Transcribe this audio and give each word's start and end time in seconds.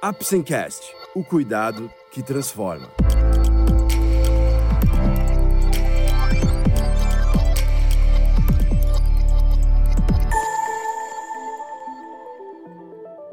Apsencast, 0.00 0.94
o 1.14 1.24
cuidado 1.24 1.90
que 2.12 2.22
transforma. 2.22 2.86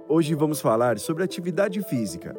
Hoje 0.07 0.33
vamos 0.35 0.61
falar 0.61 0.97
sobre 0.99 1.21
atividade 1.23 1.81
física. 1.81 2.33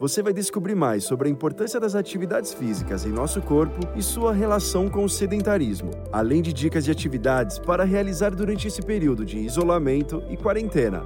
Você 0.00 0.22
vai 0.22 0.32
descobrir 0.32 0.74
mais 0.74 1.04
sobre 1.04 1.28
a 1.28 1.30
importância 1.30 1.78
das 1.78 1.94
atividades 1.94 2.54
físicas 2.54 3.04
em 3.04 3.10
nosso 3.10 3.42
corpo 3.42 3.78
e 3.94 4.02
sua 4.02 4.32
relação 4.32 4.88
com 4.88 5.04
o 5.04 5.08
sedentarismo, 5.08 5.90
além 6.10 6.40
de 6.40 6.50
dicas 6.50 6.86
de 6.86 6.90
atividades 6.90 7.58
para 7.58 7.84
realizar 7.84 8.34
durante 8.34 8.68
esse 8.68 8.80
período 8.80 9.22
de 9.22 9.36
isolamento 9.38 10.22
e 10.30 10.36
quarentena. 10.36 11.02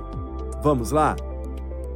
Vamos 0.62 0.92
lá? 0.92 1.16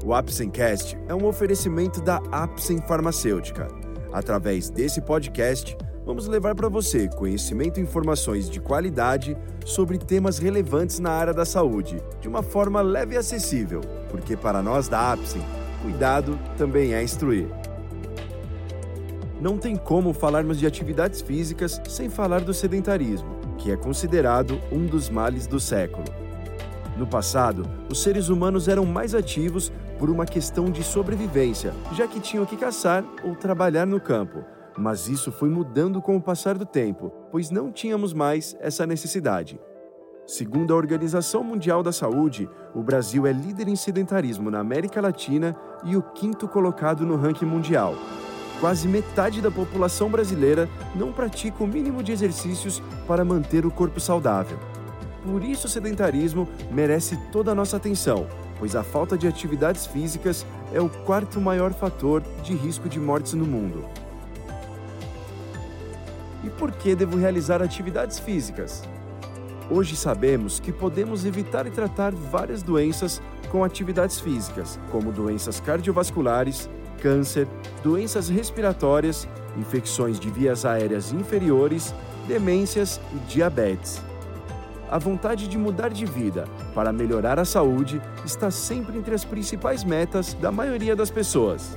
O 0.05 0.12
Apsencast 0.12 0.98
é 1.09 1.14
um 1.14 1.25
oferecimento 1.25 1.99
da 1.99 2.17
Apsen 2.31 2.79
Farmacêutica. 2.86 3.68
Através 4.12 4.68
desse 4.68 5.00
podcast, 5.00 5.75
vamos 6.04 6.26
levar 6.26 6.54
para 6.54 6.68
você 6.68 7.08
conhecimento 7.08 7.81
e 7.81 7.82
informações 7.82 8.50
de 8.50 8.61
qualidade 8.61 9.35
sobre 9.64 9.96
temas 9.96 10.39
relevantes 10.39 10.98
na 10.98 11.11
área 11.11 11.32
da 11.32 11.46
saúde, 11.46 12.03
de 12.21 12.29
uma 12.29 12.43
forma 12.43 12.82
leve 12.82 13.14
e 13.14 13.17
acessível, 13.17 13.81
porque 14.11 14.36
para 14.36 14.62
nós 14.62 14.89
da 14.89 15.11
Apsen, 15.11 15.43
cuidado 15.81 16.39
também 16.59 16.93
é 16.93 17.03
instruir. 17.03 17.48
Não 19.40 19.57
tem 19.57 19.75
como 19.75 20.12
falarmos 20.12 20.59
de 20.59 20.67
atividades 20.67 21.23
físicas 21.23 21.81
sem 21.89 22.11
falar 22.11 22.43
do 22.43 22.53
sedentarismo, 22.53 23.39
que 23.57 23.73
é 23.73 23.76
considerado 23.76 24.61
um 24.71 24.84
dos 24.84 25.09
males 25.09 25.46
do 25.46 25.59
século. 25.59 26.23
No 26.96 27.07
passado, 27.07 27.68
os 27.90 28.03
seres 28.03 28.29
humanos 28.29 28.68
eram 28.68 28.86
mais 28.86 29.14
ativos 29.14 29.72
por 29.98 30.08
uma 30.08 30.25
questão 30.25 30.71
de 30.71 30.84
sobrevivência, 30.84 31.72
já 31.93 32.06
que 32.06 32.20
tinham 32.20 32.47
que 32.47 32.56
caçar 32.56 33.05
ou 33.25 33.34
trabalhar 33.34 33.87
no 33.87 34.00
campo. 34.00 34.45
Mas 34.77 35.09
isso 35.09 35.33
foi 35.33 35.48
mudando 35.48 36.00
com 36.00 36.17
o 36.17 36.22
passar 36.22 36.56
do 36.56 36.67
tempo, 36.67 37.12
pois 37.31 37.50
não 37.50 37.72
tínhamos 37.72 38.12
mais 38.12 38.56
essa 38.61 38.87
necessidade. 38.87 39.59
Segundo 40.27 40.72
a 40.72 40.77
Organização 40.77 41.45
Mundial 41.45 41.83
da 41.83 41.92
Saúde, 41.92 42.48
o 42.75 42.83
Brasil 42.83 43.27
é 43.27 43.33
líder 43.33 43.69
em 43.69 43.77
sedentarismo 43.77 44.50
na 44.50 44.59
América 44.59 45.00
Latina 45.00 45.55
e 45.84 45.97
o 45.97 46.03
quinto 46.03 46.48
colocado 46.48 47.05
no 47.05 47.17
ranking 47.17 47.45
mundial. 47.45 47.95
Quase 48.61 48.89
metade 48.89 49.42
da 49.42 49.50
população 49.50 50.09
brasileira 50.09 50.69
não 50.95 51.12
pratica 51.12 51.62
o 51.62 51.67
mínimo 51.67 52.03
de 52.03 52.12
exercícios 52.12 52.83
para 53.06 53.25
manter 53.25 53.67
o 53.67 53.70
corpo 53.70 54.00
saudável. 54.00 54.59
Por 55.25 55.42
isso, 55.42 55.67
o 55.67 55.70
sedentarismo 55.70 56.47
merece 56.70 57.17
toda 57.33 57.53
a 57.53 57.55
nossa 57.55 57.78
atenção, 57.78 58.27
pois 58.58 58.77
a 58.77 58.83
falta 58.83 59.17
de 59.17 59.27
atividades 59.27 59.86
físicas 59.86 60.47
é 60.72 60.81
o 60.81 60.89
quarto 60.89 61.41
maior 61.41 61.72
fator 61.72 62.22
de 62.42 62.55
risco 62.55 62.89
de 62.91 63.00
mortes 63.00 63.33
no 63.33 63.47
mundo. 63.47 63.84
E 66.44 66.50
por 66.50 66.70
que 66.72 66.94
devo 66.94 67.16
realizar 67.16 67.62
atividades 67.62 68.19
físicas? 68.19 68.83
Hoje 69.70 69.97
sabemos 69.97 70.61
que 70.61 70.70
podemos 70.70 71.25
evitar 71.25 71.66
e 71.66 71.70
tratar 71.70 72.12
várias 72.12 72.62
doenças 72.62 73.22
com 73.50 73.64
atividades 73.64 74.20
físicas, 74.20 74.78
como 74.92 75.11
doenças 75.11 75.59
cardiovasculares, 75.59 76.69
câncer, 77.00 77.48
doenças 77.83 78.28
respiratórias, 78.28 79.27
infecções 79.56 80.20
de 80.20 80.28
vias 80.28 80.66
aéreas 80.66 81.12
inferiores, 81.12 81.94
demências 82.28 83.00
e 83.14 83.19
diabetes. 83.33 84.03
A 84.95 84.98
vontade 85.00 85.48
de 85.48 85.59
mudar 85.59 85.89
de 85.89 86.06
vida 86.06 86.45
para 86.73 86.92
melhorar 86.92 87.41
a 87.41 87.45
saúde 87.45 88.00
está 88.25 88.48
sempre 88.48 88.97
entre 88.97 89.12
as 89.12 89.25
principais 89.25 89.83
metas 89.83 90.34
da 90.34 90.53
maioria 90.53 90.95
das 90.95 91.11
pessoas. 91.11 91.77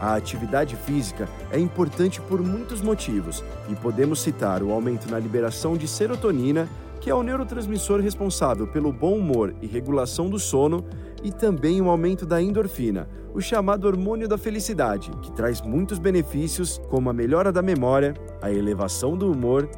A 0.00 0.14
atividade 0.14 0.76
física 0.76 1.28
é 1.50 1.58
importante 1.58 2.20
por 2.20 2.40
muitos 2.40 2.80
motivos 2.80 3.42
e 3.68 3.74
podemos 3.74 4.20
citar 4.20 4.62
o 4.62 4.70
aumento 4.70 5.10
na 5.10 5.18
liberação 5.18 5.76
de 5.76 5.88
serotonina 5.88 6.68
que 7.00 7.10
é 7.10 7.14
o 7.14 7.22
neurotransmissor 7.22 8.00
responsável 8.00 8.66
pelo 8.66 8.92
bom 8.92 9.16
humor 9.16 9.54
e 9.62 9.66
regulação 9.66 10.28
do 10.28 10.38
sono, 10.38 10.84
e 11.22 11.32
também 11.32 11.80
o 11.80 11.88
aumento 11.88 12.24
da 12.24 12.40
endorfina, 12.40 13.08
o 13.34 13.40
chamado 13.40 13.86
hormônio 13.86 14.28
da 14.28 14.38
felicidade, 14.38 15.10
que 15.22 15.32
traz 15.32 15.60
muitos 15.60 15.98
benefícios, 15.98 16.80
como 16.88 17.10
a 17.10 17.12
melhora 17.12 17.50
da 17.50 17.62
memória, 17.62 18.14
a 18.40 18.52
elevação 18.52 19.16
do 19.16 19.30
humor, 19.30 19.68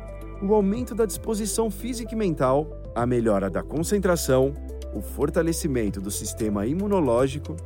o 0.43 0.55
aumento 0.55 0.95
da 0.95 1.05
disposição 1.05 1.71
física 1.71 2.15
e 2.15 2.17
mental, 2.17 2.67
a 2.95 3.05
melhora 3.05 3.51
da 3.51 3.63
concentração, 3.63 4.55
o 4.95 5.03
fortalecimento 5.03 6.01
do 6.01 6.11
sistema 6.11 6.67
imunológico, 6.67 7.57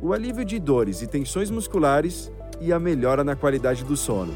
o 0.00 0.12
alívio 0.12 0.44
de 0.44 0.58
dores 0.58 1.02
e 1.02 1.06
tensões 1.06 1.50
musculares 1.50 2.32
e 2.60 2.72
a 2.72 2.78
melhora 2.78 3.22
na 3.22 3.36
qualidade 3.36 3.84
do 3.84 3.96
sono. 3.96 4.34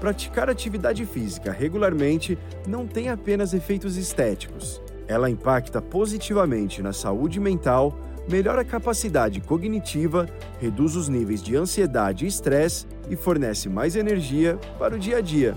Praticar 0.00 0.50
atividade 0.50 1.04
física 1.06 1.52
regularmente 1.52 2.38
não 2.66 2.86
tem 2.86 3.08
apenas 3.08 3.54
efeitos 3.54 3.96
estéticos. 3.96 4.82
Ela 5.06 5.30
impacta 5.30 5.80
positivamente 5.80 6.82
na 6.82 6.92
saúde 6.92 7.38
mental, 7.38 7.96
melhora 8.28 8.62
a 8.62 8.64
capacidade 8.64 9.40
cognitiva, 9.40 10.26
reduz 10.58 10.96
os 10.96 11.08
níveis 11.08 11.42
de 11.42 11.54
ansiedade 11.54 12.24
e 12.24 12.28
estresse 12.28 12.86
e 13.08 13.16
fornece 13.16 13.68
mais 13.68 13.94
energia 13.94 14.58
para 14.78 14.96
o 14.96 14.98
dia 14.98 15.18
a 15.18 15.20
dia. 15.20 15.54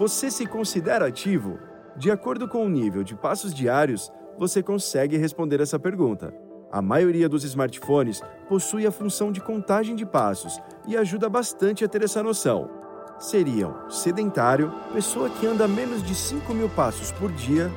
Você 0.00 0.30
se 0.30 0.46
considera 0.46 1.08
ativo? 1.08 1.58
De 1.94 2.10
acordo 2.10 2.48
com 2.48 2.64
o 2.64 2.70
nível 2.70 3.04
de 3.04 3.14
passos 3.14 3.52
diários, 3.52 4.10
você 4.38 4.62
consegue 4.62 5.18
responder 5.18 5.60
essa 5.60 5.78
pergunta. 5.78 6.32
A 6.72 6.80
maioria 6.80 7.28
dos 7.28 7.44
smartphones 7.44 8.22
possui 8.48 8.86
a 8.86 8.90
função 8.90 9.30
de 9.30 9.42
contagem 9.42 9.94
de 9.94 10.06
passos 10.06 10.58
e 10.88 10.96
ajuda 10.96 11.28
bastante 11.28 11.84
a 11.84 11.88
ter 11.88 12.02
essa 12.02 12.22
noção 12.22 12.70
seriam 13.18 13.90
sedentário, 13.90 14.72
pessoa 14.94 15.28
que 15.28 15.46
anda 15.46 15.68
menos 15.68 16.02
de 16.02 16.14
5 16.14 16.54
mil 16.54 16.70
passos 16.70 17.12
por 17.12 17.30
dia, 17.30 17.70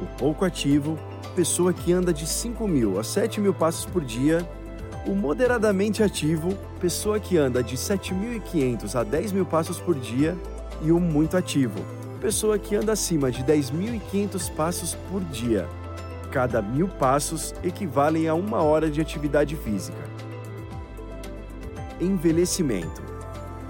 o 0.00 0.06
pouco 0.16 0.44
ativo, 0.44 0.96
pessoa 1.34 1.72
que 1.72 1.92
anda 1.92 2.12
de 2.12 2.24
5 2.24 2.68
mil 2.68 3.00
a 3.00 3.02
7 3.02 3.40
mil 3.40 3.52
passos 3.52 3.84
por 3.84 4.04
dia, 4.04 4.48
o 5.04 5.10
moderadamente 5.10 6.04
ativo, 6.04 6.56
pessoa 6.80 7.18
que 7.18 7.36
anda 7.36 7.60
de 7.60 7.76
7.500 7.76 8.94
a 8.94 9.02
10 9.02 9.32
mil 9.32 9.44
passos 9.44 9.80
por 9.80 9.96
dia, 9.96 10.38
e 10.82 10.92
o 10.92 11.00
muito 11.00 11.36
ativo, 11.36 11.78
pessoa 12.20 12.58
que 12.58 12.74
anda 12.74 12.92
acima 12.92 13.30
de 13.30 13.42
10.500 13.44 14.50
passos 14.54 14.94
por 15.10 15.22
dia. 15.24 15.68
Cada 16.30 16.60
mil 16.60 16.88
passos 16.88 17.54
equivalem 17.62 18.28
a 18.28 18.34
uma 18.34 18.62
hora 18.62 18.90
de 18.90 19.00
atividade 19.00 19.56
física. 19.56 19.98
Envelhecimento 22.00 23.08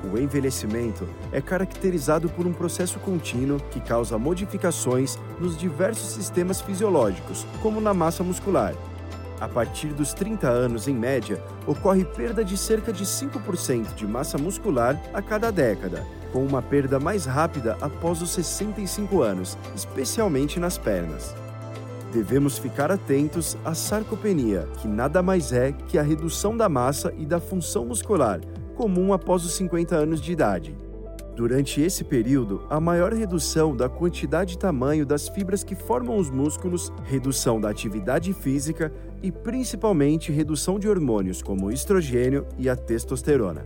o 0.05 0.17
envelhecimento 0.17 1.09
é 1.33 1.41
caracterizado 1.41 2.29
por 2.29 2.47
um 2.47 2.53
processo 2.53 3.01
contínuo 3.01 3.61
que 3.71 3.81
causa 3.81 4.17
modificações 4.17 5.19
nos 5.41 5.57
diversos 5.57 6.13
sistemas 6.13 6.61
fisiológicos, 6.61 7.45
como 7.61 7.81
na 7.81 7.93
massa 7.93 8.23
muscular. 8.23 8.75
A 9.41 9.49
partir 9.49 9.89
dos 9.89 10.13
30 10.15 10.49
anos, 10.49 10.89
em 10.89 10.95
média, 10.95 11.43
ocorre 11.67 12.05
perda 12.05 12.45
de 12.45 12.57
cerca 12.57 12.93
de 12.93 13.05
5% 13.05 13.95
de 13.95 14.07
massa 14.07 14.39
muscular 14.39 15.01
a 15.13 15.21
cada 15.21 15.51
década, 15.51 16.05
com 16.33 16.45
uma 16.45 16.63
perda 16.63 16.99
mais 16.99 17.25
rápida 17.25 17.77
após 17.81 18.23
os 18.23 18.31
65 18.31 19.23
anos, 19.23 19.57
especialmente 19.75 20.59
nas 20.61 20.79
pernas. 20.79 21.35
Devemos 22.13 22.57
ficar 22.59 22.91
atentos 22.91 23.57
à 23.65 23.75
sarcopenia, 23.75 24.67
que 24.79 24.89
nada 24.89 25.23
mais 25.23 25.53
é 25.53 25.73
que 25.73 25.99
a 25.99 26.03
redução 26.03 26.57
da 26.57 26.69
massa 26.69 27.13
e 27.19 27.27
da 27.27 27.39
função 27.39 27.85
muscular, 27.85 28.41
comum 28.75 29.13
após 29.13 29.45
os 29.45 29.55
50 29.55 29.95
anos 29.95 30.21
de 30.21 30.33
idade. 30.33 30.77
Durante 31.39 31.81
esse 31.81 32.03
período, 32.03 32.65
a 32.69 32.81
maior 32.81 33.13
redução 33.13 33.77
da 33.77 33.89
quantidade 33.89 34.55
e 34.55 34.59
tamanho 34.59 35.07
das 35.07 35.29
fibras 35.29 35.63
que 35.63 35.77
formam 35.77 36.17
os 36.17 36.31
músculos, 36.31 36.93
redução 37.05 37.61
da 37.61 37.69
atividade 37.69 38.33
física 38.33 38.93
e 39.23 39.31
principalmente 39.31 40.33
redução 40.33 40.81
de 40.81 40.89
hormônios 40.89 41.41
como 41.41 41.67
o 41.67 41.71
estrogênio 41.71 42.45
e 42.59 42.69
a 42.69 42.75
testosterona. 42.75 43.65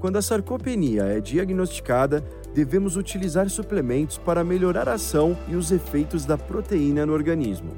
Quando 0.00 0.16
a 0.16 0.22
sarcopenia 0.22 1.02
é 1.04 1.20
diagnosticada, 1.20 2.24
devemos 2.54 2.96
utilizar 2.96 3.50
suplementos 3.50 4.16
para 4.16 4.44
melhorar 4.44 4.88
a 4.88 4.94
ação 4.94 5.36
e 5.48 5.56
os 5.56 5.72
efeitos 5.72 6.24
da 6.24 6.38
proteína 6.38 7.04
no 7.04 7.12
organismo. 7.12 7.72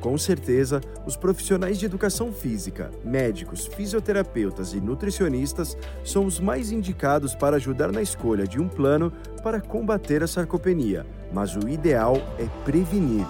Com 0.00 0.16
certeza, 0.18 0.80
os 1.06 1.14
profissionais 1.14 1.78
de 1.78 1.86
educação 1.86 2.32
física, 2.32 2.90
médicos, 3.04 3.66
fisioterapeutas 3.66 4.72
e 4.72 4.80
nutricionistas 4.80 5.76
são 6.04 6.24
os 6.24 6.40
mais 6.40 6.72
indicados 6.72 7.34
para 7.34 7.56
ajudar 7.56 7.92
na 7.92 8.02
escolha 8.02 8.46
de 8.46 8.58
um 8.58 8.66
plano 8.66 9.12
para 9.44 9.60
combater 9.60 10.22
a 10.22 10.26
sarcopenia, 10.26 11.06
mas 11.32 11.54
o 11.54 11.68
ideal 11.68 12.16
é 12.38 12.46
prevenir. 12.64 13.26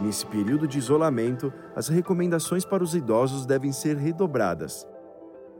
Nesse 0.00 0.24
período 0.24 0.68
de 0.68 0.78
isolamento, 0.78 1.52
as 1.74 1.88
recomendações 1.88 2.64
para 2.64 2.84
os 2.84 2.94
idosos 2.94 3.44
devem 3.44 3.72
ser 3.72 3.96
redobradas. 3.96 4.86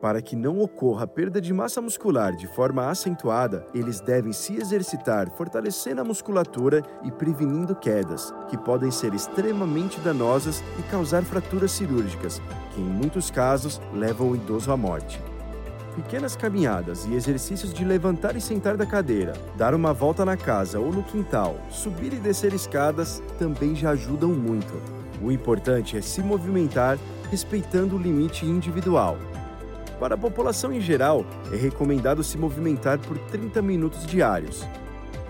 Para 0.00 0.22
que 0.22 0.36
não 0.36 0.60
ocorra 0.60 1.08
perda 1.08 1.40
de 1.40 1.52
massa 1.52 1.80
muscular 1.80 2.36
de 2.36 2.46
forma 2.46 2.88
acentuada, 2.88 3.66
eles 3.74 4.00
devem 4.00 4.32
se 4.32 4.54
exercitar 4.54 5.28
fortalecendo 5.30 6.00
a 6.00 6.04
musculatura 6.04 6.84
e 7.02 7.10
prevenindo 7.10 7.74
quedas, 7.74 8.32
que 8.48 8.56
podem 8.56 8.92
ser 8.92 9.12
extremamente 9.12 9.98
danosas 9.98 10.62
e 10.78 10.82
causar 10.82 11.24
fraturas 11.24 11.72
cirúrgicas, 11.72 12.40
que 12.72 12.80
em 12.80 12.84
muitos 12.84 13.28
casos 13.28 13.80
levam 13.92 14.30
o 14.30 14.36
idoso 14.36 14.70
à 14.70 14.76
morte. 14.76 15.20
Pequenas 15.96 16.36
caminhadas 16.36 17.04
e 17.06 17.14
exercícios 17.14 17.74
de 17.74 17.84
levantar 17.84 18.36
e 18.36 18.40
sentar 18.40 18.76
da 18.76 18.86
cadeira, 18.86 19.32
dar 19.56 19.74
uma 19.74 19.92
volta 19.92 20.24
na 20.24 20.36
casa 20.36 20.78
ou 20.78 20.92
no 20.92 21.02
quintal, 21.02 21.56
subir 21.70 22.12
e 22.12 22.20
descer 22.20 22.54
escadas 22.54 23.20
também 23.36 23.74
já 23.74 23.90
ajudam 23.90 24.30
muito. 24.30 24.80
O 25.20 25.32
importante 25.32 25.96
é 25.96 26.00
se 26.00 26.22
movimentar 26.22 26.96
respeitando 27.32 27.96
o 27.96 27.98
limite 27.98 28.46
individual 28.46 29.18
para 29.98 30.14
a 30.14 30.18
população 30.18 30.72
em 30.72 30.80
geral, 30.80 31.24
é 31.52 31.56
recomendado 31.56 32.22
se 32.22 32.38
movimentar 32.38 32.98
por 32.98 33.18
30 33.18 33.60
minutos 33.60 34.06
diários. 34.06 34.66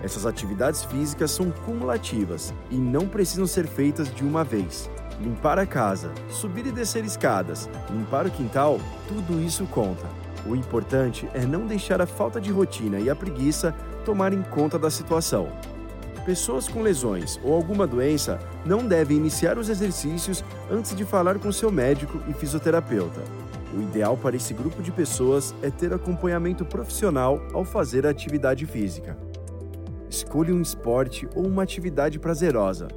Essas 0.01 0.25
atividades 0.25 0.83
físicas 0.85 1.31
são 1.31 1.51
cumulativas 1.51 2.53
e 2.69 2.75
não 2.75 3.07
precisam 3.07 3.45
ser 3.45 3.67
feitas 3.67 4.13
de 4.13 4.23
uma 4.23 4.43
vez. 4.43 4.89
Limpar 5.19 5.59
a 5.59 5.65
casa, 5.65 6.11
subir 6.29 6.65
e 6.65 6.71
descer 6.71 7.03
escadas, 7.03 7.69
limpar 7.91 8.25
o 8.25 8.31
quintal, 8.31 8.79
tudo 9.07 9.41
isso 9.41 9.65
conta. 9.65 10.07
O 10.45 10.55
importante 10.55 11.29
é 11.33 11.45
não 11.45 11.65
deixar 11.65 12.01
a 12.01 12.05
falta 12.05 12.39
de 12.39 12.51
rotina 12.51 12.99
e 12.99 13.09
a 13.09 13.15
preguiça 13.15 13.75
tomarem 14.05 14.41
conta 14.41 14.79
da 14.79 14.89
situação. 14.89 15.49
Pessoas 16.25 16.67
com 16.67 16.81
lesões 16.81 17.39
ou 17.43 17.53
alguma 17.53 17.85
doença 17.85 18.39
não 18.65 18.85
devem 18.85 19.17
iniciar 19.17 19.57
os 19.57 19.67
exercícios 19.67 20.43
antes 20.71 20.95
de 20.95 21.03
falar 21.03 21.39
com 21.39 21.51
seu 21.51 21.71
médico 21.71 22.21
e 22.27 22.33
fisioterapeuta. 22.33 23.21
O 23.75 23.81
ideal 23.81 24.17
para 24.17 24.35
esse 24.35 24.53
grupo 24.53 24.81
de 24.81 24.91
pessoas 24.91 25.53
é 25.61 25.69
ter 25.69 25.93
acompanhamento 25.93 26.65
profissional 26.65 27.39
ao 27.53 27.63
fazer 27.63 28.05
a 28.05 28.09
atividade 28.09 28.65
física. 28.65 29.15
Escolha 30.09 30.53
um 30.53 30.61
esporte 30.61 31.29
ou 31.35 31.45
uma 31.45 31.61
atividade 31.61 32.17
prazerosa. 32.17 32.87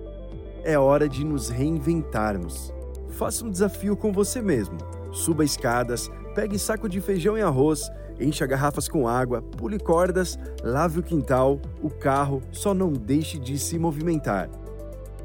É 0.64 0.78
hora 0.78 1.08
de 1.08 1.24
nos 1.24 1.50
reinventarmos. 1.50 2.72
Faça 3.10 3.44
um 3.44 3.50
desafio 3.50 3.94
com 3.96 4.12
você 4.12 4.40
mesmo. 4.40 4.78
Suba 5.12 5.44
escadas, 5.44 6.10
pegue 6.34 6.58
saco 6.58 6.88
de 6.88 7.02
feijão 7.02 7.36
e 7.36 7.42
arroz, 7.42 7.90
encha 8.18 8.46
garrafas 8.46 8.88
com 8.88 9.06
água, 9.06 9.42
pule 9.42 9.78
cordas, 9.78 10.38
lave 10.62 11.00
o 11.00 11.02
quintal, 11.02 11.60
o 11.82 11.90
carro, 11.90 12.40
só 12.50 12.72
não 12.72 12.90
deixe 12.90 13.38
de 13.38 13.58
se 13.58 13.78
movimentar. 13.78 14.48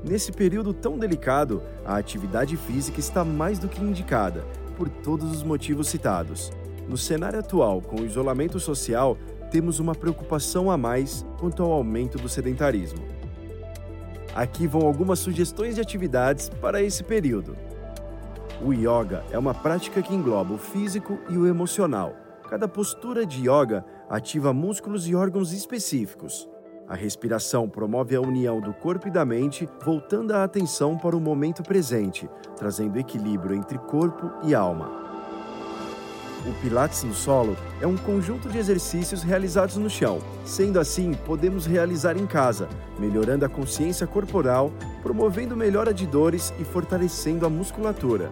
Nesse 0.04 0.30
período 0.34 0.74
tão 0.74 0.98
delicado, 0.98 1.62
a 1.86 1.96
atividade 1.96 2.58
física 2.58 3.00
está 3.00 3.24
mais 3.24 3.60
do 3.60 3.70
que 3.70 3.82
indicada 3.82 4.44
por 4.78 4.88
todos 4.88 5.32
os 5.32 5.44
motivos 5.44 5.90
citados. 5.90 6.52
No 6.88 6.96
cenário 6.96 7.40
atual, 7.40 7.82
com 7.82 8.02
o 8.02 8.06
isolamento 8.06 8.60
social, 8.60 9.18
temos 9.52 9.80
uma 9.80 9.96
preocupação 9.96 10.70
a 10.70 10.78
mais 10.78 11.26
quanto 11.40 11.64
ao 11.64 11.72
aumento 11.72 12.18
do 12.18 12.30
sedentarismo. 12.30 13.04
Aqui 14.36 14.68
vão 14.68 14.86
algumas 14.86 15.20
sugestões 15.20 15.76
de 15.76 15.82
atividades 15.82 16.48
para 16.48 16.82
esse 16.82 17.04
período. 17.04 17.58
O 18.62 18.72
yoga 18.72 19.24
é 19.32 19.38
uma 19.38 19.54
prática 19.54 20.02
que 20.02 20.14
engloba 20.14 20.54
o 20.54 20.58
físico 20.58 21.18
e 21.30 21.38
o 21.38 21.48
emocional. 21.48 22.16
Cada 22.48 22.68
postura 22.68 23.26
de 23.26 23.50
yoga 23.50 23.84
ativa 24.10 24.54
músculos 24.54 25.08
e 25.08 25.16
órgãos 25.16 25.52
específicos. 25.52 26.48
A 26.88 26.96
respiração 26.96 27.68
promove 27.68 28.16
a 28.16 28.22
união 28.22 28.62
do 28.62 28.74
corpo 28.74 29.10
e 29.10 29.12
da 29.12 29.26
mente, 29.26 29.68
voltando 29.84 30.32
a 30.32 30.46
atenção 30.46 30.98
para 30.98 31.18
o 31.18 31.20
momento 31.20 31.62
presente, 31.62 32.30
trazendo 32.56 32.98
equilíbrio 32.98 33.58
entre 33.58 33.78
corpo 33.78 34.32
e 34.44 34.56
alma. 34.56 34.90
O 36.46 36.62
Pilates 36.62 37.04
no 37.04 37.14
solo 37.14 37.58
é 37.82 37.88
um 37.88 37.98
conjunto 37.98 38.48
de 38.48 38.58
exercícios 38.58 39.22
realizados 39.22 39.76
no 39.76 39.90
chão. 39.90 40.20
Sendo 40.46 40.80
assim, 40.80 41.14
podemos 41.26 41.66
realizar 41.66 42.16
em 42.16 42.26
casa, 42.26 42.70
melhorando 42.98 43.44
a 43.44 43.50
consciência 43.50 44.08
corporal, 44.08 44.72
promovendo 45.04 45.58
melhora 45.58 45.94
de 45.94 46.08
dores 46.08 46.54
e 46.58 46.64
fortalecendo 46.64 47.46
a 47.46 47.50
musculatura. 47.50 48.32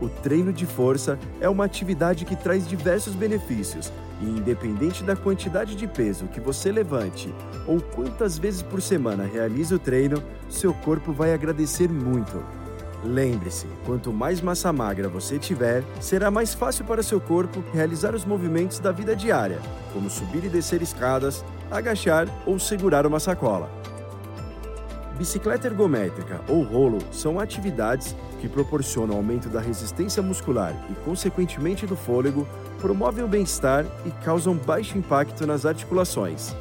O 0.00 0.08
treino 0.08 0.50
de 0.50 0.64
força 0.64 1.18
é 1.42 1.48
uma 1.48 1.66
atividade 1.66 2.24
que 2.24 2.36
traz 2.36 2.66
diversos 2.66 3.14
benefícios, 3.14 3.92
e 4.20 4.24
independente 4.24 5.04
da 5.04 5.14
quantidade 5.14 5.74
de 5.74 5.86
peso 5.86 6.26
que 6.26 6.40
você 6.40 6.72
levante 6.72 7.34
ou 7.66 7.80
quantas 7.80 8.38
vezes 8.38 8.62
por 8.62 8.80
semana 8.80 9.24
realize 9.24 9.74
o 9.74 9.78
treino, 9.78 10.22
seu 10.48 10.72
corpo 10.72 11.12
vai 11.12 11.34
agradecer 11.34 11.88
muito. 11.88 12.42
Lembre-se, 13.04 13.66
quanto 13.84 14.12
mais 14.12 14.40
massa 14.40 14.72
magra 14.72 15.08
você 15.08 15.38
tiver, 15.38 15.84
será 16.00 16.30
mais 16.30 16.54
fácil 16.54 16.84
para 16.84 17.02
seu 17.02 17.20
corpo 17.20 17.62
realizar 17.72 18.14
os 18.14 18.24
movimentos 18.24 18.78
da 18.78 18.90
vida 18.90 19.14
diária, 19.14 19.60
como 19.92 20.10
subir 20.10 20.44
e 20.44 20.48
descer 20.48 20.82
escadas, 20.82 21.44
agachar 21.70 22.26
ou 22.46 22.58
segurar 22.58 23.06
uma 23.06 23.20
sacola. 23.20 23.70
Bicicleta 25.18 25.66
ergométrica 25.66 26.42
ou 26.46 26.62
rolo 26.62 26.98
são 27.10 27.40
atividades 27.40 28.14
que 28.38 28.48
proporcionam 28.48 29.16
aumento 29.16 29.48
da 29.48 29.60
resistência 29.60 30.22
muscular 30.22 30.74
e, 30.90 30.94
consequentemente, 31.06 31.86
do 31.86 31.96
fôlego, 31.96 32.46
promovem 32.78 33.24
o 33.24 33.28
bem-estar 33.28 33.86
e 34.04 34.10
causam 34.22 34.54
baixo 34.54 34.98
impacto 34.98 35.46
nas 35.46 35.64
articulações. 35.64 36.54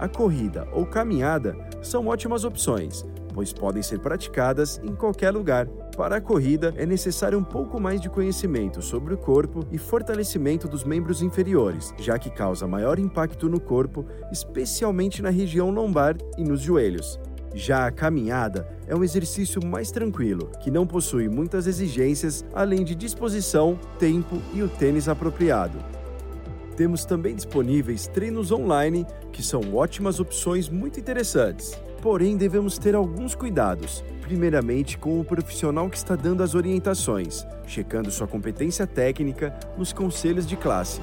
A 0.00 0.08
corrida 0.08 0.66
ou 0.72 0.86
caminhada 0.86 1.54
são 1.82 2.06
ótimas 2.06 2.44
opções, 2.44 3.04
pois 3.38 3.52
podem 3.52 3.84
ser 3.84 4.00
praticadas 4.00 4.80
em 4.82 4.96
qualquer 4.96 5.30
lugar. 5.30 5.68
Para 5.96 6.16
a 6.16 6.20
corrida, 6.20 6.74
é 6.76 6.84
necessário 6.84 7.38
um 7.38 7.44
pouco 7.44 7.78
mais 7.78 8.00
de 8.00 8.10
conhecimento 8.10 8.82
sobre 8.82 9.14
o 9.14 9.16
corpo 9.16 9.64
e 9.70 9.78
fortalecimento 9.78 10.66
dos 10.66 10.82
membros 10.82 11.22
inferiores, 11.22 11.94
já 11.98 12.18
que 12.18 12.30
causa 12.30 12.66
maior 12.66 12.98
impacto 12.98 13.48
no 13.48 13.60
corpo, 13.60 14.04
especialmente 14.32 15.22
na 15.22 15.30
região 15.30 15.70
lombar 15.70 16.16
e 16.36 16.42
nos 16.42 16.60
joelhos. 16.60 17.20
Já 17.54 17.86
a 17.86 17.92
caminhada 17.92 18.68
é 18.88 18.96
um 18.96 19.04
exercício 19.04 19.64
mais 19.64 19.92
tranquilo, 19.92 20.50
que 20.60 20.68
não 20.68 20.84
possui 20.84 21.28
muitas 21.28 21.68
exigências 21.68 22.44
além 22.52 22.82
de 22.82 22.96
disposição, 22.96 23.78
tempo 24.00 24.42
e 24.52 24.64
o 24.64 24.68
tênis 24.68 25.08
apropriado. 25.08 25.78
Temos 26.78 27.04
também 27.04 27.34
disponíveis 27.34 28.06
treinos 28.06 28.52
online, 28.52 29.04
que 29.32 29.42
são 29.42 29.74
ótimas 29.74 30.20
opções 30.20 30.68
muito 30.68 31.00
interessantes. 31.00 31.72
Porém, 32.00 32.36
devemos 32.36 32.78
ter 32.78 32.94
alguns 32.94 33.34
cuidados. 33.34 34.04
Primeiramente, 34.22 34.96
com 34.96 35.18
o 35.18 35.24
profissional 35.24 35.90
que 35.90 35.96
está 35.96 36.14
dando 36.14 36.40
as 36.40 36.54
orientações, 36.54 37.44
checando 37.66 38.12
sua 38.12 38.28
competência 38.28 38.86
técnica 38.86 39.58
nos 39.76 39.92
conselhos 39.92 40.46
de 40.46 40.56
classe. 40.56 41.00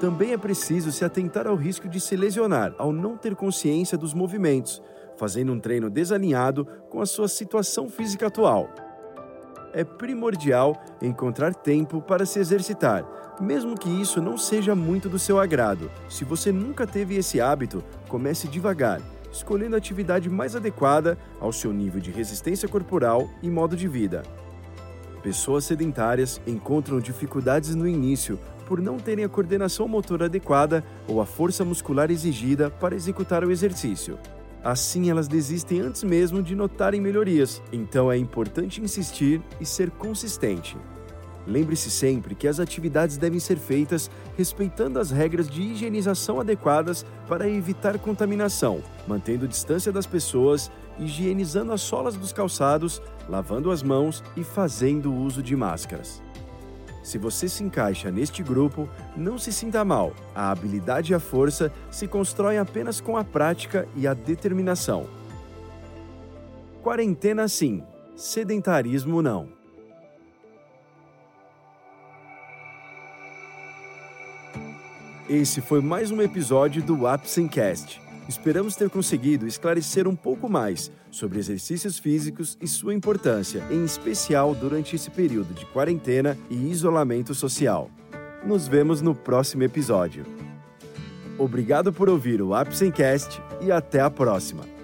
Também 0.00 0.32
é 0.32 0.38
preciso 0.38 0.90
se 0.90 1.04
atentar 1.04 1.46
ao 1.46 1.54
risco 1.54 1.86
de 1.86 2.00
se 2.00 2.16
lesionar 2.16 2.74
ao 2.78 2.90
não 2.90 3.14
ter 3.14 3.36
consciência 3.36 3.98
dos 3.98 4.14
movimentos, 4.14 4.82
fazendo 5.18 5.52
um 5.52 5.60
treino 5.60 5.90
desalinhado 5.90 6.64
com 6.88 7.02
a 7.02 7.06
sua 7.06 7.28
situação 7.28 7.90
física 7.90 8.28
atual. 8.28 8.70
É 9.74 9.84
primordial 9.84 10.82
encontrar 11.02 11.54
tempo 11.54 12.00
para 12.00 12.24
se 12.24 12.38
exercitar, 12.38 13.04
mesmo 13.40 13.76
que 13.76 13.88
isso 13.88 14.20
não 14.20 14.36
seja 14.36 14.74
muito 14.74 15.08
do 15.08 15.18
seu 15.18 15.38
agrado. 15.38 15.90
Se 16.08 16.24
você 16.24 16.50
nunca 16.52 16.86
teve 16.86 17.16
esse 17.16 17.40
hábito, 17.40 17.82
comece 18.08 18.48
devagar, 18.48 19.00
escolhendo 19.32 19.74
a 19.74 19.78
atividade 19.78 20.28
mais 20.28 20.56
adequada 20.56 21.18
ao 21.40 21.52
seu 21.52 21.72
nível 21.72 22.00
de 22.00 22.10
resistência 22.10 22.68
corporal 22.68 23.28
e 23.42 23.50
modo 23.50 23.76
de 23.76 23.88
vida. 23.88 24.22
Pessoas 25.22 25.64
sedentárias 25.64 26.40
encontram 26.46 27.00
dificuldades 27.00 27.74
no 27.74 27.88
início 27.88 28.38
por 28.66 28.80
não 28.80 28.98
terem 28.98 29.24
a 29.24 29.28
coordenação 29.28 29.88
motora 29.88 30.26
adequada 30.26 30.84
ou 31.06 31.20
a 31.20 31.26
força 31.26 31.64
muscular 31.64 32.10
exigida 32.10 32.70
para 32.70 32.94
executar 32.94 33.42
o 33.44 33.50
exercício. 33.50 34.18
Assim, 34.62 35.08
elas 35.08 35.28
desistem 35.28 35.80
antes 35.80 36.02
mesmo 36.02 36.42
de 36.42 36.54
notarem 36.54 37.00
melhorias, 37.00 37.62
então 37.72 38.12
é 38.12 38.16
importante 38.16 38.82
insistir 38.82 39.40
e 39.60 39.64
ser 39.64 39.90
consistente. 39.90 40.76
Lembre-se 41.48 41.90
sempre 41.90 42.34
que 42.34 42.46
as 42.46 42.60
atividades 42.60 43.16
devem 43.16 43.40
ser 43.40 43.56
feitas 43.56 44.10
respeitando 44.36 45.00
as 45.00 45.10
regras 45.10 45.48
de 45.48 45.62
higienização 45.62 46.38
adequadas 46.38 47.06
para 47.26 47.48
evitar 47.48 47.98
contaminação, 47.98 48.82
mantendo 49.06 49.48
distância 49.48 49.90
das 49.90 50.04
pessoas, 50.04 50.70
higienizando 50.98 51.72
as 51.72 51.80
solas 51.80 52.16
dos 52.16 52.34
calçados, 52.34 53.00
lavando 53.26 53.70
as 53.70 53.82
mãos 53.82 54.22
e 54.36 54.44
fazendo 54.44 55.10
uso 55.10 55.42
de 55.42 55.56
máscaras. 55.56 56.22
Se 57.02 57.16
você 57.16 57.48
se 57.48 57.64
encaixa 57.64 58.10
neste 58.10 58.42
grupo, 58.42 58.86
não 59.16 59.38
se 59.38 59.50
sinta 59.50 59.82
mal. 59.86 60.12
A 60.34 60.50
habilidade 60.50 61.12
e 61.12 61.14
a 61.14 61.20
força 61.20 61.72
se 61.90 62.06
constroem 62.06 62.58
apenas 62.58 63.00
com 63.00 63.16
a 63.16 63.24
prática 63.24 63.88
e 63.96 64.06
a 64.06 64.12
determinação. 64.12 65.06
Quarentena 66.82 67.48
sim, 67.48 67.82
sedentarismo 68.14 69.22
não. 69.22 69.57
Esse 75.28 75.60
foi 75.60 75.80
mais 75.80 76.10
um 76.10 76.22
episódio 76.22 76.82
do 76.82 77.06
Apsencast 77.06 78.00
Esperamos 78.28 78.76
ter 78.76 78.90
conseguido 78.90 79.46
esclarecer 79.46 80.06
um 80.06 80.14
pouco 80.14 80.50
mais 80.50 80.92
sobre 81.10 81.38
exercícios 81.38 81.98
físicos 81.98 82.58
e 82.60 82.68
sua 82.68 82.92
importância, 82.92 83.62
em 83.70 83.82
especial 83.84 84.54
durante 84.54 84.94
esse 84.94 85.10
período 85.10 85.54
de 85.54 85.64
quarentena 85.64 86.36
e 86.50 86.70
isolamento 86.70 87.34
social. 87.34 87.90
Nos 88.44 88.68
vemos 88.68 89.00
no 89.00 89.14
próximo 89.14 89.62
episódio. 89.62 90.26
Obrigado 91.38 91.90
por 91.90 92.10
ouvir 92.10 92.42
o 92.42 92.54
Apsencast 92.54 93.40
e 93.62 93.72
até 93.72 94.00
a 94.00 94.10
próxima. 94.10 94.77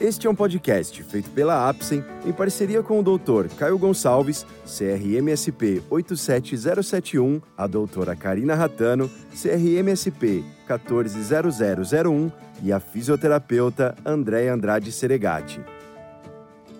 Este 0.00 0.26
é 0.26 0.30
um 0.30 0.34
podcast 0.34 1.02
feito 1.02 1.28
pela 1.28 1.68
Apsen 1.68 2.02
em 2.24 2.32
parceria 2.32 2.82
com 2.82 3.00
o 3.00 3.02
Dr. 3.02 3.54
Caio 3.54 3.76
Gonçalves, 3.76 4.46
CRMSP 4.64 5.82
87071, 5.90 7.42
a 7.54 7.66
doutora 7.66 8.16
Karina 8.16 8.54
Ratano, 8.54 9.10
CRMSP 9.30 10.42
140001 10.66 12.32
e 12.62 12.72
a 12.72 12.80
fisioterapeuta 12.80 13.94
Andréa 14.02 14.54
Andrade 14.54 14.90
Seregati. 14.90 15.60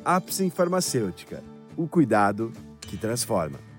Apsen 0.02 0.48
Farmacêutica, 0.48 1.42
o 1.76 1.86
cuidado 1.86 2.50
que 2.80 2.96
transforma. 2.96 3.69